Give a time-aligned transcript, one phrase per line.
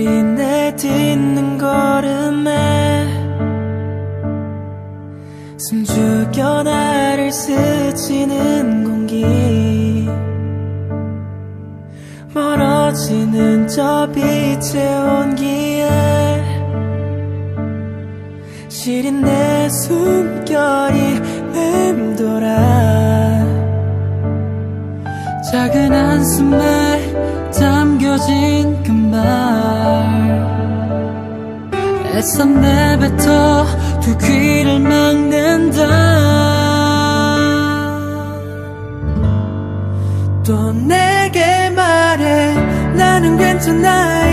[0.00, 3.06] 내딛는 걸음에
[5.58, 10.08] 숨죽여 나를 스치는 공기
[12.32, 15.90] 멀어지는 저 빛의 온기에
[18.68, 21.20] 시린 내 숨결이
[21.52, 22.46] 맴돌아
[25.50, 28.81] 작은 한숨에 담겨진
[32.22, 33.66] 애써 내뱉어.
[34.00, 35.82] 두 귀를 막는다.
[40.46, 42.54] 또 내게 말해.
[42.94, 44.28] 나는 괜찮아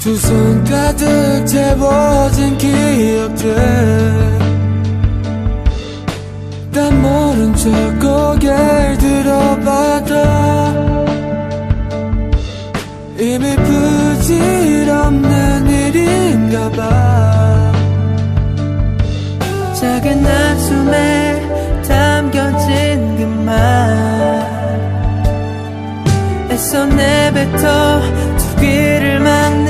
[0.00, 3.54] 두 손 가득 채워진 기억들.
[6.72, 7.70] 난 모른 척
[8.00, 10.14] 고개를 들어봐도
[13.18, 15.28] 이미 부질없는
[15.68, 17.70] 일인가 봐.
[19.74, 23.50] 작은 한숨에 담겨진 그 말.
[26.50, 28.00] 애써 내뱉어
[28.38, 29.69] 두 귀를 막는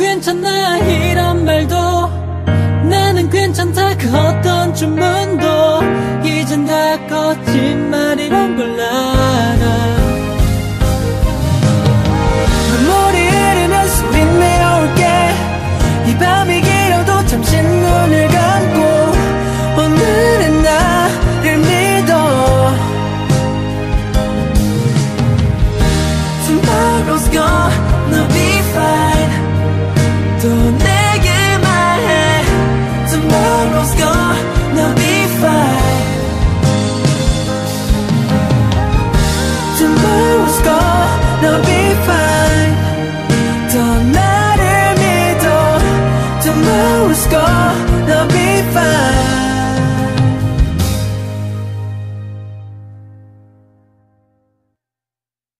[0.00, 1.76] 괜찮아 이런 말도.
[2.88, 3.98] 나는 괜찮다.
[3.98, 5.82] 그 어떤 주문도.
[6.24, 9.66] 이젠 다 거짓말이란 걸 알아.
[12.70, 15.34] 눈물이 흐르면서 빛내올게.
[16.06, 18.80] 이 밤이 길어도 잠시 눈을 감고
[19.82, 22.72] 오늘은 나를 믿어.
[26.46, 27.89] Tomorrow's gone.